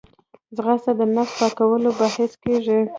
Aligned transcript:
ځغاسته 0.55 0.91
د 0.99 1.01
نفس 1.15 1.33
پاکوالي 1.39 1.91
باعث 1.99 2.31
کېږي 2.43 2.79